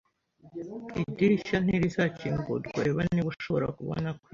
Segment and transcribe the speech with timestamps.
[1.01, 2.77] Idirishya ntirizakingurwa.
[2.85, 4.29] Reba niba ushobora kubona kwimuka.